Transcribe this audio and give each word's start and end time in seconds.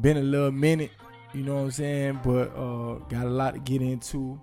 been 0.00 0.16
a 0.16 0.22
little 0.22 0.52
minute, 0.52 0.90
you 1.32 1.42
know 1.42 1.54
what 1.56 1.60
I'm 1.62 1.70
saying? 1.70 2.20
But 2.24 2.56
uh, 2.56 2.94
got 3.08 3.26
a 3.26 3.30
lot 3.30 3.54
to 3.54 3.60
get 3.60 3.82
into. 3.82 4.40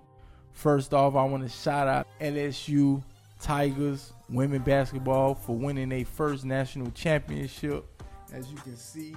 First 0.52 0.94
off, 0.94 1.14
I 1.16 1.24
want 1.24 1.42
to 1.42 1.48
shout 1.48 1.86
out 1.88 2.06
LSU 2.20 3.02
Tigers 3.40 4.12
women 4.28 4.62
basketball 4.62 5.34
for 5.34 5.54
winning 5.54 5.90
their 5.90 6.04
first 6.04 6.44
national 6.44 6.90
championship. 6.92 7.84
As 8.32 8.50
you 8.50 8.56
can 8.58 8.76
see, 8.76 9.14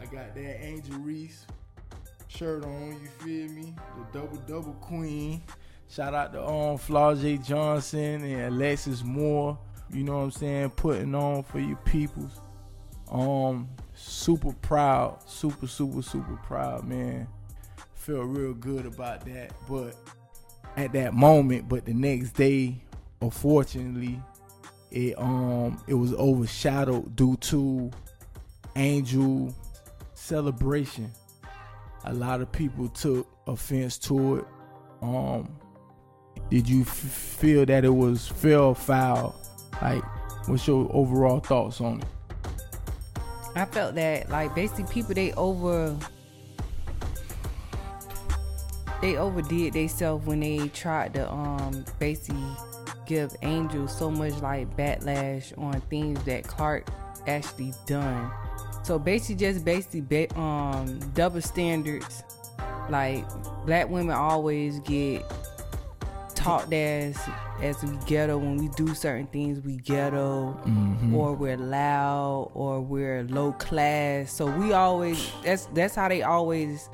I 0.00 0.04
got 0.04 0.34
that 0.34 0.64
Angel 0.64 0.98
Reese 0.98 1.46
shirt 2.28 2.64
on, 2.64 2.98
you 3.02 3.08
feel 3.18 3.52
me? 3.52 3.74
The 3.96 4.20
double 4.20 4.38
double 4.48 4.72
queen. 4.74 5.42
Shout 5.88 6.14
out 6.14 6.32
to 6.32 6.42
um 6.42 6.78
Flau'jae 6.78 7.44
Johnson 7.44 8.24
and 8.24 8.54
Alexis 8.54 9.02
Moore. 9.02 9.58
You 9.90 10.04
know 10.04 10.16
what 10.18 10.24
I'm 10.24 10.30
saying? 10.30 10.70
Putting 10.70 11.14
on 11.14 11.42
for 11.42 11.58
your 11.60 11.76
peoples. 11.78 12.40
Um, 13.10 13.68
super 13.94 14.52
proud, 14.52 15.18
super, 15.26 15.66
super, 15.66 16.02
super 16.02 16.36
proud, 16.44 16.84
man. 16.84 17.28
Feel 17.94 18.22
real 18.22 18.54
good 18.54 18.86
about 18.86 19.24
that. 19.26 19.52
But 19.68 19.94
at 20.76 20.92
that 20.92 21.14
moment, 21.14 21.68
but 21.68 21.84
the 21.84 21.94
next 21.94 22.30
day, 22.32 22.76
unfortunately, 23.20 24.20
it 24.90 25.18
um 25.18 25.82
it 25.86 25.94
was 25.94 26.12
overshadowed 26.14 27.16
due 27.16 27.36
to 27.36 27.90
Angel 28.76 29.54
celebration. 30.14 31.10
A 32.04 32.12
lot 32.12 32.40
of 32.40 32.50
people 32.50 32.88
took 32.88 33.26
offense 33.46 33.98
to 33.98 34.38
it. 34.38 34.44
Um, 35.02 35.48
did 36.50 36.68
you 36.68 36.82
f- 36.82 36.88
feel 36.88 37.64
that 37.66 37.84
it 37.84 37.94
was 37.94 38.28
fair 38.28 38.74
foul? 38.74 39.34
Like, 39.80 40.02
what's 40.48 40.66
your 40.66 40.90
overall 40.92 41.40
thoughts 41.40 41.80
on 41.80 42.00
it? 42.00 42.06
I 43.54 43.64
felt 43.66 43.94
that 43.96 44.30
like 44.30 44.54
basically 44.54 44.84
people 44.92 45.14
they 45.14 45.32
over 45.34 45.96
they 49.00 49.16
overdid 49.16 49.74
themselves 49.74 50.24
when 50.26 50.40
they 50.40 50.68
tried 50.68 51.14
to 51.14 51.30
um 51.30 51.84
basically 51.98 52.42
give 53.06 53.34
Angel 53.42 53.88
so 53.88 54.10
much 54.10 54.32
like 54.40 54.74
backlash 54.76 55.56
on 55.58 55.80
things 55.82 56.22
that 56.24 56.44
Clark 56.44 56.88
actually 57.26 57.74
done. 57.86 58.30
So 58.84 58.98
basically 58.98 59.36
just 59.36 59.64
basically 59.64 60.00
ba- 60.00 60.38
um 60.38 60.98
double 61.14 61.42
standards. 61.42 62.22
Like 62.88 63.24
black 63.66 63.88
women 63.88 64.14
always 64.14 64.80
get 64.80 65.24
talked 66.42 66.72
as 66.72 67.16
as 67.62 67.82
we 67.84 67.96
ghetto 68.06 68.36
when 68.38 68.56
we 68.56 68.68
do 68.68 68.94
certain 68.94 69.26
things 69.28 69.60
we 69.60 69.76
ghetto 69.76 70.52
Mm-hmm. 70.66 71.14
or 71.14 71.34
we're 71.34 71.56
loud 71.56 72.50
or 72.54 72.80
we're 72.80 73.22
low 73.24 73.52
class 73.52 74.32
so 74.32 74.46
we 74.46 74.72
always 74.72 75.30
that's 75.44 75.66
that's 75.66 75.94
how 75.94 76.08
they 76.08 76.22
always 76.22 76.88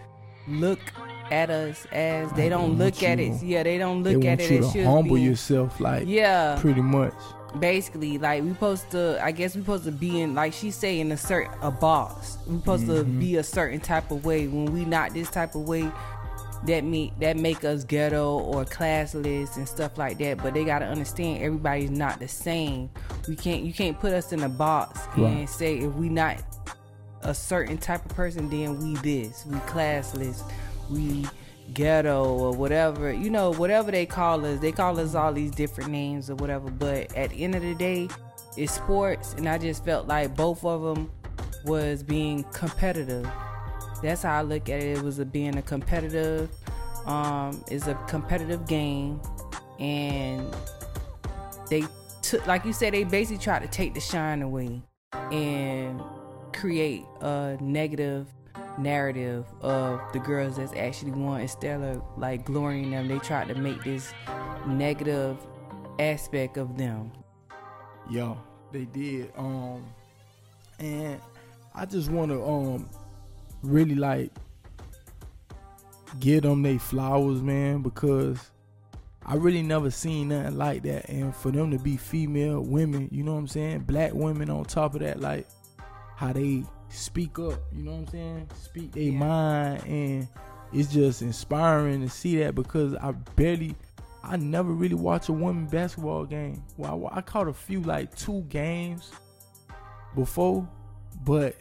look 0.46 0.80
at 1.30 1.50
us 1.50 1.86
as 1.92 2.30
they 2.32 2.48
don't 2.48 2.78
look 2.78 3.02
at 3.02 3.20
it 3.20 3.42
yeah 3.42 3.62
they 3.62 3.76
don't 3.78 4.02
They 4.02 4.14
look 4.16 4.24
want 4.24 4.40
at 4.40 4.50
you 4.50 4.56
it 4.56 4.60
to 4.60 4.66
as 4.66 4.72
should 4.72 4.86
humble 4.86 5.16
be. 5.16 5.22
yourself, 5.22 5.78
like 5.80 6.04
yeah 6.06 6.56
pretty 6.58 6.80
much. 6.80 7.12
basically 7.60 8.16
like 8.18 8.42
we 8.42 8.50
supposed 8.50 8.90
to 8.92 9.18
i 9.22 9.30
guess 9.30 9.54
we 9.54 9.60
supposed 9.60 9.84
to 9.84 9.92
be 9.92 10.20
in 10.22 10.34
like 10.34 10.52
she 10.54 10.70
say 10.70 11.00
in 11.00 11.12
a 11.12 11.16
certain 11.16 11.52
a 11.62 11.70
box 11.70 12.38
we 12.46 12.56
supposed 12.58 12.86
to 12.86 12.92
Mm-hmm. 13.04 13.20
be 13.20 13.36
a 13.36 13.42
certain 13.42 13.80
type 13.80 14.10
of 14.10 14.24
way 14.24 14.46
when 14.48 14.66
we 14.72 14.84
not 14.84 15.12
this 15.12 15.28
type 15.30 15.54
of 15.54 15.62
way 15.68 15.90
that 16.66 16.82
me 16.84 17.12
that 17.20 17.36
make 17.36 17.64
us 17.64 17.84
ghetto 17.84 18.38
or 18.40 18.64
classless 18.64 19.56
and 19.56 19.68
stuff 19.68 19.96
like 19.96 20.18
that 20.18 20.38
but 20.38 20.54
they 20.54 20.64
gotta 20.64 20.84
understand 20.86 21.42
everybody's 21.42 21.90
not 21.90 22.18
the 22.18 22.28
same. 22.28 22.90
We 23.28 23.36
can't 23.36 23.62
you 23.62 23.72
can't 23.72 23.98
put 23.98 24.12
us 24.12 24.32
in 24.32 24.42
a 24.42 24.48
box 24.48 25.00
Right. 25.16 25.30
and 25.30 25.48
say 25.48 25.78
if 25.78 25.92
we 25.94 26.08
not 26.08 26.42
a 27.22 27.34
certain 27.34 27.78
type 27.78 28.04
of 28.04 28.14
person 28.16 28.48
then 28.50 28.80
we 28.80 28.94
this 29.00 29.44
we 29.46 29.56
classless 29.60 30.42
we 30.90 31.26
ghetto 31.74 32.24
or 32.24 32.52
whatever. 32.52 33.12
You 33.12 33.30
know 33.30 33.52
whatever 33.52 33.90
they 33.90 34.06
call 34.06 34.44
us 34.44 34.58
they 34.58 34.72
call 34.72 34.98
us 34.98 35.14
all 35.14 35.32
these 35.32 35.50
different 35.50 35.90
names 35.90 36.28
or 36.30 36.34
whatever 36.36 36.70
but 36.70 37.14
at 37.16 37.30
the 37.30 37.44
end 37.44 37.54
of 37.54 37.62
the 37.62 37.74
day 37.74 38.08
it's 38.56 38.72
sports 38.72 39.34
and 39.34 39.48
i 39.48 39.56
just 39.58 39.84
felt 39.84 40.08
like 40.08 40.34
both 40.34 40.64
of 40.64 40.82
them 40.82 41.10
was 41.64 42.02
being 42.02 42.42
competitive 42.52 43.28
that's 44.02 44.22
how 44.22 44.38
i 44.38 44.42
look 44.42 44.68
at 44.68 44.80
it 44.82 44.98
it 44.98 45.02
was 45.02 45.18
a 45.18 45.24
being 45.24 45.56
a 45.56 45.62
competitive 45.62 46.50
um 47.06 47.62
it's 47.68 47.86
a 47.86 47.94
competitive 48.06 48.66
game 48.66 49.20
and 49.78 50.54
they 51.70 51.84
took 52.22 52.46
like 52.46 52.64
you 52.64 52.72
said 52.72 52.92
they 52.92 53.04
basically 53.04 53.42
tried 53.42 53.60
to 53.60 53.68
take 53.68 53.94
the 53.94 54.00
shine 54.00 54.42
away 54.42 54.80
and 55.32 56.02
create 56.52 57.04
a 57.20 57.56
negative 57.60 58.26
narrative 58.78 59.44
of 59.60 60.00
the 60.12 60.18
girls 60.18 60.56
that's 60.56 60.72
actually 60.74 61.10
won 61.10 61.40
instead 61.40 61.80
of 61.80 62.02
like 62.16 62.44
glorying 62.44 62.90
them 62.90 63.08
they 63.08 63.18
tried 63.18 63.48
to 63.48 63.54
make 63.54 63.82
this 63.84 64.12
negative 64.66 65.36
aspect 65.98 66.56
of 66.56 66.76
them 66.76 67.10
Yo, 68.10 68.38
they 68.72 68.86
did. 68.86 69.30
Um, 69.36 69.84
and 70.78 71.20
I 71.74 71.84
just 71.84 72.10
want 72.10 72.30
to 72.30 72.42
um 72.42 72.88
really 73.62 73.94
like 73.94 74.32
give 76.20 76.42
them 76.42 76.62
they 76.62 76.78
flowers, 76.78 77.42
man, 77.42 77.82
because 77.82 78.50
I 79.24 79.34
really 79.34 79.62
never 79.62 79.90
seen 79.90 80.28
nothing 80.28 80.56
like 80.56 80.82
that. 80.84 81.08
And 81.08 81.34
for 81.34 81.50
them 81.50 81.70
to 81.70 81.78
be 81.78 81.96
female 81.96 82.62
women, 82.62 83.08
you 83.12 83.22
know 83.22 83.34
what 83.34 83.40
I'm 83.40 83.48
saying? 83.48 83.80
Black 83.80 84.14
women 84.14 84.48
on 84.50 84.64
top 84.64 84.94
of 84.94 85.00
that, 85.00 85.20
like 85.20 85.46
how 86.16 86.32
they 86.32 86.64
speak 86.88 87.38
up, 87.38 87.60
you 87.72 87.84
know 87.84 87.92
what 87.92 87.98
I'm 87.98 88.06
saying? 88.08 88.50
Speak 88.54 88.92
their 88.92 89.02
Yeah. 89.04 89.18
mind 89.18 89.84
and 89.86 90.28
it's 90.72 90.92
just 90.92 91.22
inspiring 91.22 92.00
to 92.02 92.08
see 92.08 92.36
that 92.38 92.54
because 92.54 92.94
I 92.94 93.12
barely 93.36 93.74
I 94.22 94.36
never 94.36 94.72
really 94.72 94.94
watched 94.94 95.28
a 95.28 95.32
women 95.32 95.66
basketball 95.66 96.24
game. 96.24 96.62
Well, 96.76 97.08
I, 97.12 97.18
I 97.18 97.20
caught 97.22 97.48
a 97.48 97.52
few 97.52 97.80
like 97.80 98.14
two 98.16 98.42
games 98.48 99.10
before, 100.14 100.68
but 101.24 101.54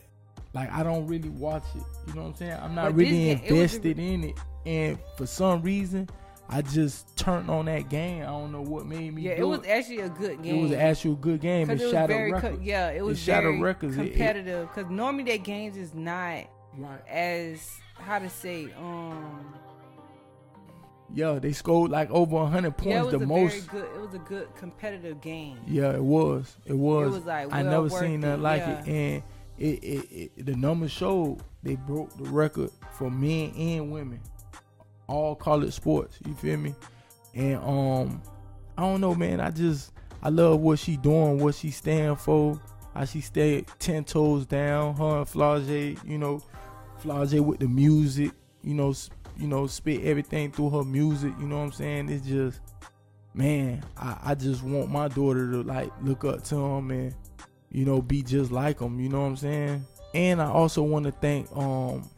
like 0.59 0.72
I 0.73 0.84
don't 0.84 1.06
really 1.07 1.29
watch 1.29 1.63
it. 1.75 1.84
You 2.07 2.13
know 2.16 2.22
what 2.23 2.28
I'm 2.29 2.35
saying? 2.35 2.59
I'm 2.62 2.73
not 2.75 2.85
But 2.85 2.95
really 2.95 3.34
this 3.34 3.40
ga- 3.41 3.45
it 3.45 3.51
invested 3.51 4.00
in 4.00 4.23
it, 4.23 4.35
and 4.66 4.97
for 5.18 5.25
some 5.28 5.62
reason, 5.62 6.09
I 6.50 6.62
just 6.62 7.16
turned 7.18 7.50
on 7.50 7.66
that 7.66 7.90
game. 7.90 8.23
I 8.23 8.28
don't 8.28 8.51
know 8.51 8.62
what 8.62 8.85
made 8.85 9.13
me. 9.13 9.23
yeah 9.23 9.35
do 9.35 9.44
it 9.53 9.57
was 9.59 9.67
actually 9.67 10.00
a 10.00 10.09
good 10.09 10.41
game 10.41 10.56
It 10.56 10.62
was 10.62 10.72
an 10.72 10.79
actual 10.79 11.16
good 11.16 11.41
game. 11.41 11.69
It, 11.69 11.79
it 11.79 11.84
was 11.84 11.91
shattered 11.91 12.07
very, 12.17 12.31
co- 12.41 12.59
yeah, 12.62 12.90
it 12.91 13.03
was 13.03 13.19
shattered 13.19 13.51
very 13.51 13.62
records. 13.62 13.97
It- 13.97 14.01
it- 14.06 14.09
competitive. 14.12 14.69
Because 14.73 14.90
normally 14.90 15.23
their 15.25 15.38
games 15.38 15.75
is 15.78 15.94
not 15.94 16.46
right. 16.78 17.07
as 17.07 17.69
how 18.00 18.19
to 18.19 18.29
say, 18.29 18.69
um, 18.79 19.53
Yeah, 21.13 21.40
they 21.40 21.51
scored 21.53 21.91
like 21.91 22.09
over 22.12 22.35
100 22.35 22.72
points, 22.78 22.85
yeah, 22.88 23.00
it 23.00 23.03
was 23.06 23.12
the 23.13 23.19
a 23.19 23.25
most. 23.28 23.67
very 23.69 23.81
good. 23.84 23.96
It 23.96 24.01
was 24.01 24.13
a 24.13 24.19
good 24.19 24.56
competitive 24.56 25.22
game. 25.22 25.57
Yeah, 25.67 25.94
it 25.94 26.03
was. 26.03 26.56
It 26.66 26.73
was. 26.78 27.07
It 27.07 27.12
was, 27.12 27.25
like, 27.25 27.53
I 27.53 27.62
never 27.62 27.90
seen 27.90 28.22
nothing 28.22 28.41
like 28.41 28.62
yeah. 28.62 28.79
it, 28.84 28.88
and 28.88 29.23
it, 29.57 29.84
it, 29.84 30.31
it 30.38 30.45
the 30.45 30.56
numbers 30.56 30.91
showed 30.91 31.40
they 31.63 31.75
broke 31.75 32.16
the 32.18 32.29
record 32.29 32.69
for 32.94 33.09
men 33.09 33.51
and 33.57 33.91
women, 33.91 34.22
all 35.07 35.35
college 35.35 35.73
sports. 35.73 36.18
You 36.25 36.34
feel 36.35 36.57
me? 36.57 36.75
And 37.34 37.57
um, 37.57 38.22
I 38.78 38.84
don't 38.84 39.01
know, 39.01 39.16
man. 39.16 39.40
I 39.40 39.51
just 39.51 39.94
I 40.22 40.29
love 40.29 40.59
what 40.59 40.79
she 40.79 40.97
doing, 40.97 41.40
what 41.40 41.56
she 41.56 41.72
stand 41.72 42.19
for. 42.19 42.59
How 42.94 43.06
she 43.06 43.22
stay 43.22 43.66
ten 43.79 44.03
toes 44.03 44.46
down. 44.46 44.96
Her 44.96 45.19
and 45.19 45.28
Flau'jae, 45.28 46.03
you 46.07 46.17
know, 46.17 46.41
Flau'jae 47.03 47.41
with 47.41 47.59
the 47.59 47.67
music. 47.67 48.31
You 48.63 48.73
know, 48.73 48.94
you 49.38 49.47
know, 49.47 49.67
spit 49.67 50.03
everything 50.03 50.51
through 50.51 50.72
her 50.72 50.84
music. 50.84 51.34
You 51.40 51.46
know 51.47 51.57
what 51.57 51.66
I'm 51.66 51.72
saying? 51.72 52.09
It's 52.09 52.25
just 52.25 52.59
man, 53.38 53.84
I, 53.96 54.17
I 54.25 54.35
just 54.35 54.63
want 54.63 54.90
my 54.90 55.07
daughter 55.07 55.51
to 55.51 55.63
like 55.63 55.91
look 56.01 56.25
up 56.25 56.44
to 56.46 56.56
him 56.56 56.91
and 56.91 57.16
you 57.72 57.85
know 57.85 58.01
be 58.01 58.22
just 58.23 58.51
like 58.51 58.79
him. 58.79 59.00
You 59.00 59.09
know 59.09 59.22
what 59.22 59.28
I'm 59.28 59.38
saying? 59.38 59.85
And 60.13 60.41
I 60.41 60.45
also 60.50 60.81
want 60.83 61.05
to 61.05 61.11
thank 61.11 61.50
um 61.55 62.09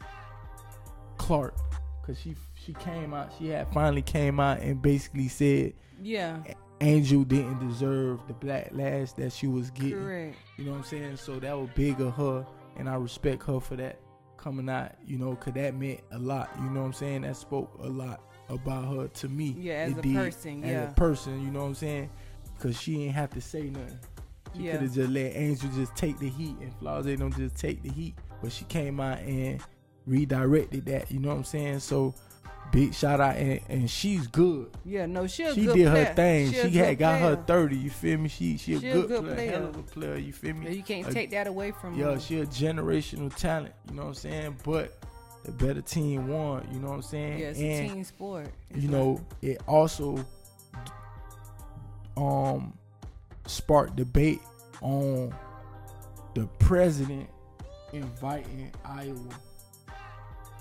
Clark 1.18 1.54
because 2.00 2.18
she 2.20 2.34
she 2.54 2.72
came 2.74 3.14
out. 3.14 3.32
She 3.38 3.48
had 3.48 3.72
finally 3.72 4.02
came 4.02 4.40
out 4.40 4.60
and 4.60 4.80
basically 4.80 5.28
said 5.28 5.74
Yeah, 6.00 6.38
Angel 6.80 7.24
didn't 7.24 7.66
deserve 7.68 8.20
the 8.26 8.34
backlash 8.34 9.14
that 9.16 9.32
she 9.32 9.46
was 9.46 9.70
getting. 9.70 9.92
correct. 9.98 10.36
You 10.56 10.64
know 10.64 10.72
what 10.72 10.78
I'm 10.78 10.84
saying? 10.84 11.16
So 11.16 11.38
that 11.40 11.56
was 11.58 11.68
big 11.74 12.00
of 12.00 12.14
her, 12.14 12.46
and 12.76 12.88
I 12.88 12.94
respect 12.94 13.42
her 13.44 13.60
for 13.60 13.76
that 13.76 13.98
coming 14.36 14.68
out. 14.68 14.92
You 15.06 15.18
know, 15.18 15.34
cause 15.36 15.54
that 15.54 15.74
meant 15.74 16.00
a 16.12 16.18
lot. 16.18 16.50
You 16.58 16.70
know 16.70 16.80
what 16.80 16.86
I'm 16.86 16.92
saying? 16.92 17.22
That 17.22 17.36
spoke 17.36 17.70
a 17.82 17.88
lot 17.88 18.20
about 18.48 18.94
her 18.94 19.08
to 19.08 19.28
me. 19.28 19.54
Yeah, 19.58 19.74
as 19.74 19.92
It 19.92 19.98
a 19.98 20.02
did. 20.02 20.14
person, 20.16 20.64
As 20.64 20.70
yeah. 20.70 20.90
a 20.90 20.92
person, 20.94 21.42
you 21.44 21.50
know 21.50 21.60
what 21.60 21.66
I'm 21.66 21.74
saying? 21.74 22.10
Cause 22.58 22.78
she 22.80 23.04
ain't 23.04 23.14
have 23.14 23.30
to 23.30 23.40
say 23.40 23.64
nothing. 23.70 23.98
She 24.56 24.64
Yeah. 24.64 24.72
could 24.72 24.82
have 24.82 24.94
just 24.94 25.10
let 25.10 25.36
Angel 25.36 25.70
just 25.74 25.94
take 25.96 26.18
the 26.18 26.28
heat, 26.28 26.56
and 26.60 26.72
Flau'jae 26.80 27.18
don't 27.18 27.36
just 27.36 27.56
take 27.56 27.82
the 27.82 27.90
heat. 27.90 28.14
But 28.42 28.52
she 28.52 28.64
came 28.64 29.00
out 29.00 29.18
and 29.20 29.60
redirected 30.06 30.86
that. 30.86 31.10
You 31.10 31.18
know 31.20 31.28
what 31.28 31.36
I'm 31.36 31.44
saying? 31.44 31.80
So 31.80 32.14
big 32.72 32.94
shout 32.94 33.20
out, 33.20 33.36
and, 33.36 33.60
and 33.68 33.90
she's 33.90 34.26
good. 34.26 34.70
Yeah, 34.84 35.06
no, 35.06 35.26
she 35.26 35.42
a 35.44 35.54
she 35.54 35.66
did 35.66 35.72
player. 35.74 35.88
her 36.06 36.14
thing. 36.14 36.52
She, 36.52 36.70
She, 36.70 36.78
had 36.78 36.98
got 36.98 37.18
player. 37.20 37.36
her 37.36 37.42
thirty. 37.44 37.76
You 37.76 37.90
feel 37.90 38.18
me? 38.18 38.28
She 38.28 38.56
she 38.56 38.74
a 38.74 38.80
She 38.80 38.88
a 38.88 38.92
good, 38.94 39.08
good 39.08 39.22
player, 39.24 39.34
player. 39.34 39.50
hell 39.52 39.66
of 39.68 39.76
a 39.76 39.82
player. 39.82 40.16
You 40.16 40.32
feel 40.32 40.54
me? 40.54 40.66
Yeah, 40.66 40.72
you 40.72 40.82
can't 40.82 41.06
A- 41.08 41.12
take 41.12 41.30
that 41.30 41.46
away 41.46 41.70
from 41.72 41.96
Yeah, 41.98 42.06
her. 42.06 42.12
Yeah, 42.12 42.18
she 42.18 42.40
a 42.40 42.46
generational 42.46 43.34
talent. 43.34 43.74
You 43.88 43.96
know 43.96 44.02
what 44.02 44.08
I'm 44.08 44.14
saying? 44.14 44.56
But 44.64 44.98
the 45.44 45.52
better 45.52 45.80
team 45.82 46.28
won. 46.28 46.66
You 46.72 46.80
know 46.80 46.88
what 46.88 46.94
I'm 46.96 47.02
saying? 47.02 47.38
Yeah, 47.38 47.46
it's 47.48 47.58
and 47.60 47.86
a 47.90 47.94
team 47.94 48.04
sport. 48.04 48.46
It's 48.70 48.80
you 48.82 48.88
know, 48.88 49.20
it 49.42 49.60
also 49.66 50.24
um 52.16 52.72
sparked 53.50 53.96
debate 53.96 54.40
on 54.80 55.34
the 56.34 56.46
president 56.58 57.28
inviting 57.92 58.70
Iowa. 58.84 59.18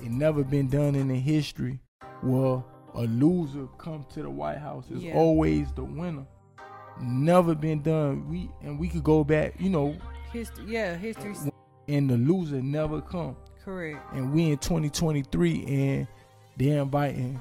It 0.01 0.09
never 0.12 0.44
been 0.44 0.68
done 0.69 0.95
in 0.95 1.07
the 1.09 1.19
history 1.19 1.80
where 2.21 2.63
a 2.95 3.01
loser 3.03 3.68
come 3.77 4.06
to 4.13 4.24
the 4.24 4.30
White 4.30 4.57
House. 4.57 4.86
It's 4.89 5.03
Yeah. 5.03 5.13
always 5.15 5.71
the 5.74 5.83
winner. 5.83 6.25
Never 7.00 7.56
been 7.56 7.81
done. 7.81 8.27
We 8.30 8.50
and 8.62 8.80
we 8.80 8.89
could 8.89 9.03
go 9.03 9.24
back, 9.24 9.53
you 9.59 9.69
know, 9.69 9.95
history. 10.33 10.65
Yeah, 10.68 10.95
history. 10.97 11.33
and 11.88 12.09
the 12.09 12.18
loser 12.18 12.62
never 12.62 13.01
come. 13.01 13.35
correct. 13.63 14.00
And 14.15 14.33
we 14.33 14.50
in 14.51 14.57
2023 14.57 15.65
and 15.68 16.07
they're 16.57 16.81
inviting 16.81 17.39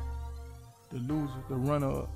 the 0.90 0.98
loser, 0.98 1.32
the 1.48 1.54
runner 1.56 1.90
up. 2.02 2.10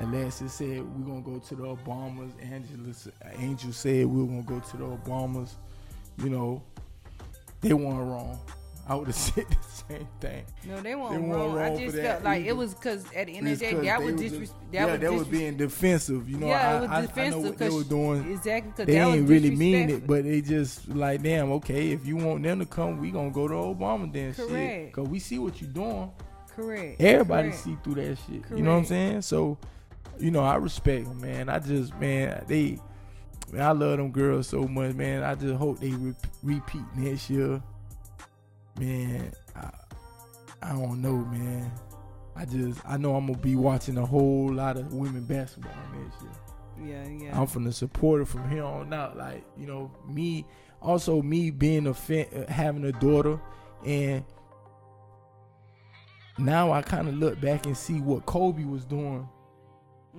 Alexis 0.00 0.52
said 0.52 0.82
we're 0.82 1.06
gonna 1.06 1.20
go 1.22 1.38
to 1.38 1.54
the 1.54 1.62
Obamas. 1.62 2.30
Angela, 2.42 2.94
Angel 3.38 3.72
said 3.72 4.06
we 4.06 4.22
are 4.22 4.26
gonna 4.26 4.42
go 4.42 4.60
to 4.60 4.76
the 4.76 4.84
Obamas. 4.84 5.50
You 6.22 6.30
know, 6.30 6.62
they 7.60 7.72
weren't 7.72 7.98
wrong. 7.98 8.38
I 8.88 8.94
would 8.94 9.08
have 9.08 9.16
said 9.16 9.46
the 9.48 9.56
same 9.94 10.08
thing. 10.20 10.44
No, 10.64 10.80
they 10.80 10.94
weren't 10.94 11.10
They 11.12 11.18
weren't 11.18 11.54
wrong. 11.54 11.58
I 11.58 11.76
just 11.76 11.96
felt 11.96 12.22
that 12.22 12.24
like 12.24 12.44
it 12.44 12.52
was 12.56 12.72
because 12.74 13.04
at 13.14 13.26
the 13.26 13.36
end 13.36 13.48
of 13.48 13.58
the 13.58 13.64
day, 13.66 13.74
that 13.74 14.02
was 14.02 14.12
was 14.12 14.22
disres- 14.22 14.38
just- 14.40 14.52
that 14.52 14.72
yeah, 14.72 14.86
was 14.92 15.00
they 15.00 15.08
was 15.08 15.26
being 15.28 15.56
defensive. 15.56 16.28
You 16.30 16.36
know, 16.38 16.46
yeah, 16.46 16.70
I, 16.72 16.76
it 16.76 16.80
was 16.82 16.90
I- 17.16 17.22
I, 17.24 17.28
know 17.30 17.38
what 17.40 17.58
they 17.58 17.70
were 17.70 17.82
doing. 17.82 18.30
exactly 18.32 18.70
because 18.70 18.86
They 18.86 18.94
that 18.98 19.08
ain't 19.08 19.28
really 19.28 19.50
mean 19.56 19.90
it, 19.90 20.06
but 20.06 20.22
they 20.24 20.40
just 20.40 20.88
like, 20.88 21.22
damn, 21.22 21.50
okay, 21.52 21.90
if 21.90 22.06
you 22.06 22.16
want 22.16 22.42
them 22.44 22.60
to 22.60 22.66
come, 22.66 22.98
we 23.00 23.10
gonna 23.10 23.30
go 23.30 23.48
to 23.48 23.54
Obama 23.54 24.12
then 24.12 24.34
shit. 24.34 24.48
Correct. 24.48 24.92
Cause 24.92 25.08
we 25.08 25.18
see 25.18 25.38
what 25.40 25.60
you're 25.60 25.70
doing. 25.70 26.10
correct. 26.54 27.00
Everybody 27.00 27.48
correct. 27.48 27.64
see 27.64 27.76
through 27.82 27.94
that 27.96 28.18
shit. 28.28 28.42
You 28.56 28.62
know 28.62 28.72
what 28.72 28.78
I'm 28.78 28.84
saying? 28.84 29.22
So, 29.22 29.58
you 30.18 30.30
know, 30.30 30.40
I 30.40 30.56
respect 30.56 31.06
them, 31.06 31.20
man. 31.20 31.48
I 31.48 31.58
just, 31.58 31.94
man, 31.96 32.44
they, 32.46 32.78
man, 33.52 33.62
I 33.62 33.72
love 33.72 33.98
them 33.98 34.10
girls 34.10 34.48
so 34.48 34.62
much, 34.62 34.94
man. 34.94 35.22
I 35.22 35.34
just 35.34 35.54
hope 35.54 35.78
they 35.80 35.90
re- 35.90 36.14
repeat 36.42 36.82
next 36.96 37.30
year. 37.30 37.62
Man, 38.78 39.32
I, 39.54 39.70
I 40.62 40.72
don't 40.72 41.00
know, 41.00 41.16
man. 41.16 41.70
I 42.34 42.44
just, 42.44 42.80
I 42.86 42.96
know 42.96 43.16
I'm 43.16 43.26
gonna 43.26 43.38
be 43.38 43.56
watching 43.56 43.96
a 43.96 44.04
whole 44.04 44.52
lot 44.52 44.76
of 44.76 44.92
women 44.92 45.24
basketball 45.24 45.72
next 45.94 46.22
year. 46.22 46.32
Yeah, 46.84 47.08
yeah. 47.08 47.40
I'm 47.40 47.46
from 47.46 47.64
the 47.64 47.72
supporter 47.72 48.26
from 48.26 48.50
here 48.50 48.64
on 48.64 48.92
out. 48.92 49.16
Like 49.16 49.44
you 49.56 49.66
know, 49.66 49.90
me 50.06 50.44
also 50.82 51.22
me 51.22 51.50
being 51.50 51.86
a 51.86 51.94
fan, 51.94 52.26
uh, 52.36 52.52
having 52.52 52.84
a 52.84 52.92
daughter, 52.92 53.40
and 53.84 54.22
now 56.38 56.72
I 56.72 56.82
kind 56.82 57.08
of 57.08 57.14
look 57.14 57.40
back 57.40 57.66
and 57.66 57.76
see 57.76 58.00
what 58.00 58.26
Kobe 58.26 58.64
was 58.64 58.84
doing. 58.84 59.26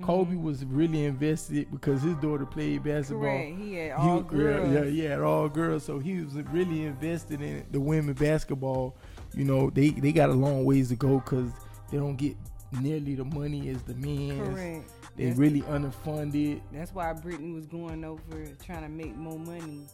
Kobe 0.02 0.36
was 0.36 0.64
really 0.66 1.06
invested 1.06 1.70
because 1.72 2.02
his 2.02 2.16
daughter 2.18 2.46
played 2.46 2.84
basketball. 2.84 3.24
correct. 3.24 3.58
He 3.58 3.76
had 3.76 3.92
all 3.94 4.18
yeah, 4.18 4.22
girls. 4.30 4.74
Yeah, 4.74 4.84
yeah, 4.84 5.20
all 5.20 5.50
girls. 5.50 5.84
So 5.84 6.00
he 6.00 6.22
was 6.22 6.34
really 6.36 6.86
invested 6.86 7.42
in 7.42 7.66
the 7.72 7.80
women 7.80 8.14
basketball. 8.14 8.96
You 9.34 9.46
know, 9.46 9.70
they 9.70 9.90
they 9.90 10.12
got 10.12 10.30
a 10.30 10.34
long 10.34 10.66
ways 10.66 10.90
to 10.90 10.96
go 10.96 11.20
because 11.20 11.52
they 11.92 11.98
don't 11.98 12.16
get 12.16 12.36
nearly 12.82 13.16
the 13.16 13.26
money 13.26 13.70
as 13.70 13.82
the 13.84 13.94
men. 13.96 14.38
Correct. 14.46 14.92
They 15.16 15.26
That's, 15.26 15.40
really 15.40 15.62
underfunded. 15.64 16.62
that's 16.72 16.94
why 16.94 17.12
Brittney 17.14 17.54
was 17.54 17.66
going 17.66 18.04
over 18.04 18.46
trying 18.64 18.84
to 18.84 18.90
make 18.90 19.16
more 19.16 19.40
money. 19.40 19.88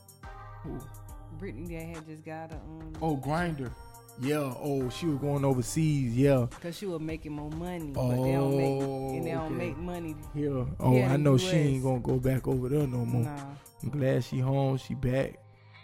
Brittney 1.40 1.68
that 1.70 1.96
had 1.98 2.08
just 2.08 2.26
got 2.26 2.52
a 2.52 2.56
um 2.56 2.94
Oh, 3.02 3.18
Griner. 3.18 3.72
Yeah. 4.22 4.54
Oh, 4.62 4.90
she 4.90 5.08
was 5.08 5.18
going 5.18 5.44
overseas. 5.44 6.16
Yeah. 6.16 6.46
because 6.50 6.78
she 6.78 6.86
was 6.86 7.02
making 7.02 7.32
more 7.34 7.50
money, 7.50 7.92
but 7.94 8.10
they 8.24 8.32
don't 8.34 8.56
make 8.58 8.82
and 8.82 9.26
they 9.26 9.32
don't 9.32 9.42
Oh, 9.42 9.46
okay. 9.46 9.54
make 9.56 9.78
money. 9.78 10.16
Yeah. 10.36 10.66
Oh, 10.80 11.02
I 11.02 11.18
know 11.18 11.38
she 11.38 11.56
ain't 11.56 11.84
gonna 11.84 12.00
go 12.00 12.18
back 12.20 12.48
over 12.48 12.70
there 12.70 12.88
no 12.88 13.06
more. 13.06 13.24
Nah. 13.24 13.46
I'm 13.82 13.90
glad 13.90 14.24
she 14.24 14.40
home. 14.40 14.78
She 14.78 14.94
back. 14.94 15.40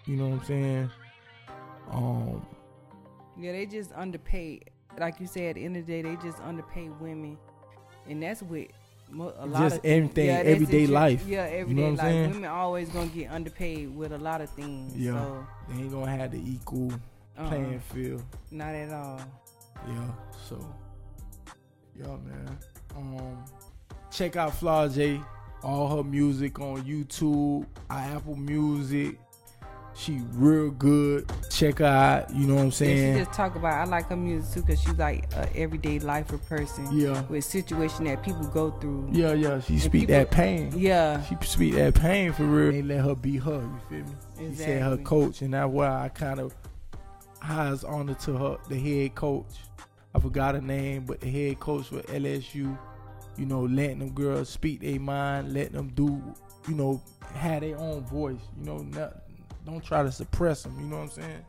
You 0.05 0.15
know 0.15 0.29
what 0.29 0.39
I'm 0.41 0.45
saying? 0.45 0.89
Um. 1.91 2.45
Yeah, 3.39 3.53
they 3.53 3.65
just 3.65 3.91
underpaid. 3.95 4.69
Like 4.97 5.19
you 5.19 5.27
said, 5.27 5.49
at 5.51 5.55
the 5.55 5.65
end 5.65 5.77
of 5.77 5.85
the 5.85 5.91
day, 5.93 6.01
they 6.01 6.15
just 6.17 6.39
underpay 6.41 6.89
women, 6.99 7.37
and 8.07 8.21
that's 8.21 8.41
with 8.43 8.67
a 9.11 9.15
lot 9.15 9.61
Just 9.63 9.77
of 9.77 9.81
things. 9.81 9.95
everything, 10.11 10.25
Yeah, 10.27 10.33
everyday. 10.39 10.81
You- 10.81 10.87
life. 10.87 11.25
Yeah, 11.25 11.43
everyday 11.43 11.69
You 11.69 11.73
know 11.75 11.81
what 11.83 11.89
I'm 11.89 11.95
life. 11.95 12.05
saying? 12.05 12.29
Women 12.31 12.49
always 12.49 12.89
gonna 12.89 13.07
get 13.07 13.31
underpaid 13.31 13.95
with 13.95 14.11
a 14.11 14.17
lot 14.17 14.41
of 14.41 14.49
things. 14.51 14.95
Yeah. 14.97 15.13
So, 15.13 15.47
They 15.69 15.81
ain't 15.81 15.91
gonna 15.91 16.11
have 16.17 16.31
the 16.31 16.37
equal 16.39 16.91
uh-uh, 17.39 17.47
playing 17.49 17.79
field. 17.79 18.23
not 18.51 18.73
at 18.75 18.91
all. 18.91 19.19
Yeah. 19.87 20.11
So. 20.47 20.75
Yeah, 21.95 22.07
man. 22.25 22.57
Um. 22.95 23.43
Check 24.11 24.35
out 24.35 24.51
Flau'jae. 24.51 25.23
All 25.61 25.97
her 25.97 26.03
music 26.03 26.59
on 26.59 26.81
YouTube, 26.83 27.65
Apple 27.89 28.35
Music. 28.35 29.19
She 29.93 30.21
real 30.31 30.71
good. 30.71 31.29
Check 31.49 31.79
her 31.79 31.85
out. 31.85 32.33
You 32.33 32.47
know 32.47 32.55
what 32.55 32.59
I'm 32.61 32.65
Yeah, 32.67 32.71
saying? 32.71 33.13
she 33.17 33.23
just 33.25 33.33
talk 33.35 33.55
about. 33.55 33.73
I 33.73 33.83
like 33.83 34.07
her 34.07 34.15
music 34.15 34.53
too 34.53 34.61
because 34.61 34.79
she's 34.81 34.97
like 34.97 35.31
a 35.33 35.53
everyday 35.57 35.99
life 35.99 36.31
lifer 36.31 36.37
person 36.37 36.87
Yeah. 36.97 37.21
with 37.23 37.43
situation 37.43 38.05
that 38.05 38.23
people 38.23 38.47
go 38.47 38.71
through. 38.71 39.09
Yeah, 39.11 39.33
yeah. 39.33 39.59
She 39.59 39.73
And 39.73 39.81
speak 39.81 39.91
people- 40.07 40.15
that 40.15 40.31
pain. 40.31 40.71
Yeah, 40.77 41.21
She 41.23 41.35
speak 41.41 41.73
that 41.75 41.95
pain 41.95 42.31
for 42.31 42.45
real. 42.45 42.73
Ain't 42.73 42.87
let 42.87 43.03
her 43.03 43.15
be 43.15 43.35
her. 43.37 43.61
You 43.61 43.79
feel 43.89 43.97
me? 43.99 44.13
Exactly. 44.39 44.49
She 44.51 44.55
said 44.55 44.81
her 44.83 44.97
coach, 44.97 45.41
and 45.41 45.53
that's 45.53 45.69
why 45.69 46.05
I 46.05 46.07
kind 46.09 46.39
of 46.39 46.53
highs 47.39 47.83
honor 47.83 48.15
to 48.15 48.37
her, 48.37 48.57
the 48.67 48.77
head 48.77 49.15
coach. 49.15 49.45
I 50.13 50.19
forgot 50.19 50.55
her 50.55 50.61
name, 50.61 51.05
but 51.05 51.21
the 51.21 51.29
head 51.29 51.59
coach 51.59 51.87
for 51.87 52.01
LSU. 52.01 52.77
You 53.37 53.45
know, 53.45 53.61
letting 53.61 53.99
them 53.99 54.11
girls 54.11 54.49
speak 54.49 54.81
their 54.81 54.99
mind, 54.99 55.53
letting 55.53 55.73
them 55.73 55.91
do, 55.95 56.21
you 56.67 56.75
know, 56.75 57.01
have 57.33 57.61
their 57.61 57.77
own 57.77 58.01
voice. 58.01 58.41
You 58.57 58.65
know, 58.65 58.77
not, 58.79 59.21
don't 59.65 59.83
try 59.83 60.03
to 60.03 60.11
suppress 60.11 60.63
them. 60.63 60.77
You 60.79 60.87
know 60.87 60.97
what 60.97 61.03
I'm 61.03 61.09
saying? 61.09 61.45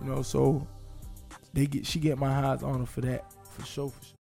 You 0.00 0.10
know, 0.10 0.22
so 0.22 0.66
they 1.52 1.66
get 1.66 1.84
she 1.84 1.98
get 1.98 2.16
my 2.18 2.32
highs 2.32 2.62
honor 2.62 2.86
for 2.86 3.02
that, 3.02 3.32
for 3.50 3.66
sure, 3.66 3.90
for 3.90 4.04
sure. 4.04 4.19